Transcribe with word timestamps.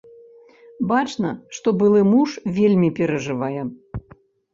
Бачна, 0.91 1.29
што 1.57 1.73
былы 1.81 2.01
муж 2.13 2.29
вельмі 2.57 2.89
перажывае. 3.01 3.61